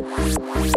we 0.00 0.71